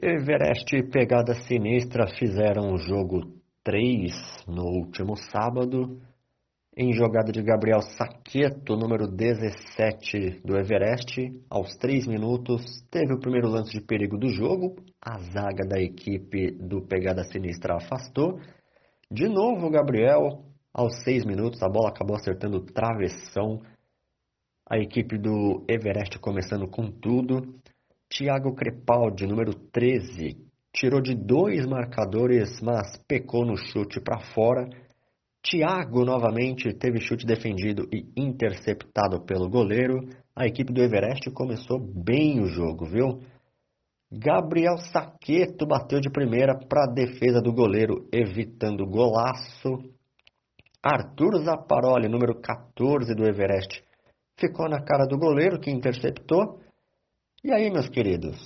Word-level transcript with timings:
Everest 0.00 0.76
e 0.76 0.82
Pegada 0.84 1.34
Sinistra 1.34 2.06
fizeram 2.06 2.72
o 2.72 2.78
jogo 2.78 3.34
3 3.64 4.44
no 4.46 4.62
último 4.62 5.16
sábado. 5.16 6.00
Em 6.76 6.92
jogada 6.92 7.32
de 7.32 7.42
Gabriel 7.42 7.80
Saqueto, 7.82 8.76
número 8.76 9.08
17 9.08 10.40
do 10.44 10.56
Everest, 10.56 11.16
aos 11.50 11.76
3 11.78 12.06
minutos, 12.06 12.62
teve 12.88 13.12
o 13.12 13.18
primeiro 13.18 13.48
lance 13.48 13.72
de 13.72 13.84
perigo 13.84 14.16
do 14.16 14.28
jogo. 14.28 14.76
A 15.04 15.18
zaga 15.18 15.66
da 15.66 15.80
equipe 15.80 16.52
do 16.52 16.80
Pegada 16.80 17.24
Sinistra 17.24 17.74
afastou. 17.74 18.38
De 19.10 19.28
novo, 19.28 19.68
Gabriel, 19.68 20.44
aos 20.72 21.02
6 21.02 21.24
minutos, 21.24 21.60
a 21.60 21.68
bola 21.68 21.88
acabou 21.88 22.14
acertando 22.14 22.64
travessão. 22.64 23.60
A 24.70 24.78
equipe 24.78 25.18
do 25.18 25.64
Everest 25.68 26.20
começando 26.20 26.68
com 26.68 26.88
tudo. 26.88 27.58
Thiago 28.10 28.54
Crepaldi, 28.54 29.26
número 29.26 29.54
13, 29.70 30.36
tirou 30.72 31.00
de 31.00 31.14
dois 31.14 31.66
marcadores, 31.66 32.60
mas 32.62 32.96
pecou 33.06 33.44
no 33.44 33.56
chute 33.56 34.00
para 34.00 34.18
fora. 34.32 34.66
Thiago 35.42 36.04
novamente 36.04 36.72
teve 36.72 37.00
chute 37.00 37.26
defendido 37.26 37.86
e 37.92 38.10
interceptado 38.16 39.24
pelo 39.26 39.48
goleiro. 39.48 40.08
A 40.34 40.46
equipe 40.46 40.72
do 40.72 40.82
Everest 40.82 41.30
começou 41.32 41.78
bem 41.78 42.40
o 42.40 42.46
jogo, 42.46 42.86
viu? 42.86 43.20
Gabriel 44.10 44.78
Saqueto 44.78 45.66
bateu 45.66 46.00
de 46.00 46.10
primeira 46.10 46.58
para 46.58 46.84
a 46.84 46.92
defesa 46.92 47.42
do 47.42 47.52
goleiro, 47.52 48.08
evitando 48.10 48.86
golaço. 48.86 49.78
Arthur 50.82 51.44
Zaparoli, 51.44 52.08
número 52.08 52.40
14 52.40 53.14
do 53.14 53.26
Everest, 53.26 53.82
ficou 54.38 54.66
na 54.66 54.80
cara 54.82 55.04
do 55.06 55.18
goleiro 55.18 55.60
que 55.60 55.70
interceptou 55.70 56.58
e 57.44 57.52
aí, 57.52 57.70
meus 57.70 57.88
queridos, 57.88 58.36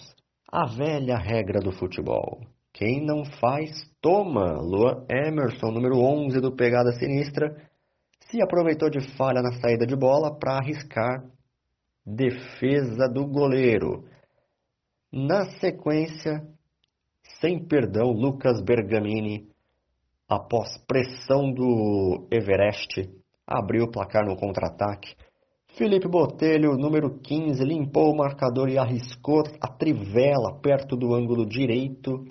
a 0.50 0.66
velha 0.66 1.16
regra 1.16 1.60
do 1.60 1.72
futebol. 1.72 2.40
Quem 2.74 3.04
não 3.04 3.24
faz, 3.24 3.70
toma. 4.02 4.60
Luan 4.60 5.06
Emerson, 5.08 5.70
número 5.70 5.98
11 5.98 6.40
do 6.40 6.54
Pegada 6.54 6.92
Sinistra, 6.92 7.56
se 8.30 8.42
aproveitou 8.42 8.90
de 8.90 9.00
falha 9.16 9.40
na 9.40 9.52
saída 9.60 9.86
de 9.86 9.96
bola 9.96 10.38
para 10.38 10.58
arriscar 10.58 11.24
defesa 12.04 13.08
do 13.08 13.26
goleiro. 13.26 14.04
Na 15.10 15.46
sequência, 15.58 16.46
sem 17.40 17.66
perdão, 17.66 18.10
Lucas 18.10 18.62
Bergamini, 18.62 19.48
após 20.28 20.76
pressão 20.86 21.50
do 21.52 22.28
Everest, 22.30 23.10
abriu 23.46 23.84
o 23.84 23.90
placar 23.90 24.26
no 24.26 24.36
contra-ataque 24.36 25.14
Felipe 25.74 26.06
Botelho, 26.06 26.76
número 26.76 27.18
15, 27.18 27.64
limpou 27.64 28.12
o 28.12 28.16
marcador 28.16 28.68
e 28.68 28.76
arriscou 28.76 29.42
a 29.58 29.68
trivela 29.68 30.60
perto 30.60 30.94
do 30.94 31.14
ângulo 31.14 31.46
direito. 31.46 32.26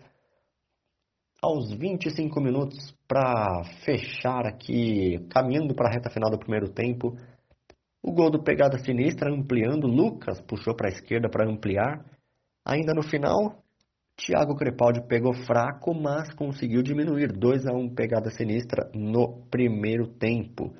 Aos 1.42 1.74
25 1.74 2.40
minutos 2.40 2.96
para 3.08 3.64
fechar 3.84 4.46
aqui, 4.46 5.26
caminhando 5.32 5.74
para 5.74 5.90
a 5.90 5.92
reta 5.92 6.12
final 6.12 6.30
do 6.30 6.38
primeiro 6.38 6.70
tempo, 6.70 7.18
o 8.04 8.12
gol 8.12 8.30
do 8.30 8.44
pegada 8.44 8.78
sinistra 8.78 9.34
ampliando, 9.34 9.88
Lucas 9.88 10.40
puxou 10.42 10.76
para 10.76 10.90
a 10.90 10.94
esquerda 10.94 11.28
para 11.28 11.50
ampliar. 11.50 12.06
Ainda 12.64 12.94
no 12.94 13.02
final, 13.02 13.64
Thiago 14.16 14.56
Crepaldi 14.56 15.02
pegou 15.08 15.34
fraco, 15.34 15.96
mas 15.96 16.32
conseguiu 16.36 16.84
diminuir 16.84 17.32
2 17.32 17.66
a 17.66 17.74
1 17.74 17.96
pegada 17.96 18.30
sinistra 18.30 18.92
no 18.94 19.48
primeiro 19.50 20.06
tempo. 20.06 20.76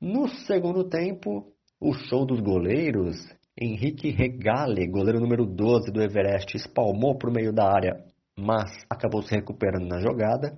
No 0.00 0.28
segundo 0.28 0.84
tempo, 0.84 1.54
o 1.80 1.94
show 1.94 2.26
dos 2.26 2.38
goleiros, 2.40 3.16
Henrique 3.58 4.10
Regale, 4.10 4.86
goleiro 4.86 5.18
número 5.18 5.46
12 5.46 5.90
do 5.90 6.02
Everest, 6.02 6.54
espalmou 6.54 7.16
para 7.16 7.30
o 7.30 7.32
meio 7.32 7.50
da 7.50 7.64
área, 7.64 8.04
mas 8.38 8.70
acabou 8.90 9.22
se 9.22 9.34
recuperando 9.34 9.86
na 9.86 9.98
jogada. 9.98 10.54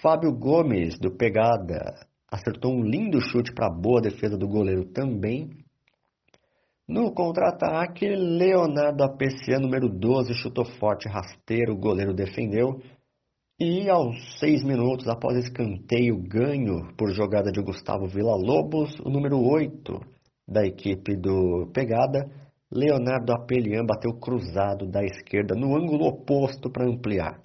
Fábio 0.00 0.32
Gomes, 0.32 0.96
do 1.00 1.10
Pegada, 1.10 2.06
acertou 2.30 2.72
um 2.72 2.84
lindo 2.84 3.20
chute 3.20 3.52
para 3.52 3.68
boa 3.68 4.00
defesa 4.00 4.38
do 4.38 4.46
goleiro 4.46 4.84
também. 4.84 5.50
No 6.86 7.12
contra-ataque, 7.12 8.06
Leonardo 8.06 9.02
Apecia, 9.02 9.58
número 9.58 9.88
12, 9.88 10.34
chutou 10.34 10.64
forte, 10.64 11.08
rasteiro, 11.08 11.72
o 11.72 11.78
goleiro 11.78 12.14
defendeu. 12.14 12.80
E 13.60 13.90
aos 13.90 14.38
seis 14.38 14.62
minutos, 14.62 15.08
após 15.08 15.36
escanteio 15.36 16.16
ganho 16.16 16.94
por 16.96 17.12
jogada 17.12 17.50
de 17.50 17.60
Gustavo 17.60 18.06
Villa-Lobos, 18.06 19.00
o 19.00 19.10
número 19.10 19.36
8 19.36 19.98
da 20.46 20.64
equipe 20.64 21.16
do 21.16 21.68
Pegada, 21.74 22.30
Leonardo 22.70 23.32
Apelian 23.32 23.84
bateu 23.84 24.12
cruzado 24.12 24.86
da 24.86 25.02
esquerda 25.02 25.56
no 25.56 25.76
ângulo 25.76 26.06
oposto 26.06 26.70
para 26.70 26.88
ampliar. 26.88 27.40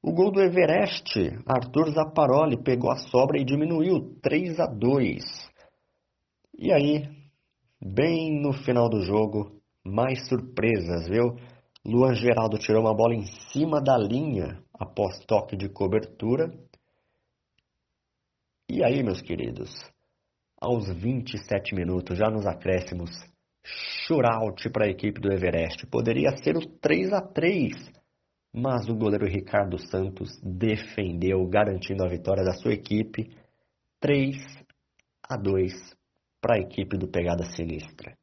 O 0.00 0.12
gol 0.12 0.30
do 0.30 0.40
Everest, 0.40 1.12
Arthur 1.44 1.90
Zaparoli 1.90 2.62
pegou 2.62 2.92
a 2.92 2.96
sobra 2.96 3.36
e 3.36 3.44
diminuiu 3.44 4.16
3 4.22 4.60
a 4.60 4.66
2. 4.66 5.24
E 6.56 6.72
aí, 6.72 7.08
bem 7.84 8.40
no 8.40 8.52
final 8.52 8.88
do 8.88 9.02
jogo, 9.02 9.60
mais 9.84 10.28
surpresas, 10.28 11.08
viu? 11.08 11.34
Luan 11.84 12.14
Geraldo 12.14 12.58
tirou 12.58 12.82
uma 12.82 12.94
bola 12.94 13.16
em 13.16 13.26
cima 13.50 13.82
da 13.82 13.98
linha 13.98 14.62
após 14.78 15.18
toque 15.26 15.56
de 15.56 15.68
cobertura. 15.68 16.52
E 18.68 18.82
aí, 18.84 19.02
meus 19.02 19.20
queridos, 19.20 19.70
aos 20.60 20.88
27 20.88 21.74
minutos, 21.74 22.18
já 22.18 22.30
nos 22.30 22.46
acréscimos, 22.46 23.10
shootout 23.64 24.68
para 24.70 24.86
a 24.86 24.90
equipe 24.90 25.20
do 25.20 25.32
Everest. 25.32 25.86
Poderia 25.86 26.36
ser 26.36 26.56
o 26.56 26.66
3 26.66 27.12
a 27.12 27.20
3 27.20 28.04
mas 28.54 28.88
o 28.88 28.94
goleiro 28.94 29.26
Ricardo 29.26 29.76
Santos 29.78 30.40
defendeu, 30.40 31.44
garantindo 31.48 32.04
a 32.04 32.08
vitória 32.08 32.44
da 32.44 32.52
sua 32.52 32.72
equipe. 32.72 33.28
3 33.98 34.36
a 35.28 35.36
2 35.36 35.72
para 36.40 36.54
a 36.54 36.60
equipe 36.60 36.96
do 36.96 37.08
Pegada 37.08 37.42
Sinistra. 37.42 38.16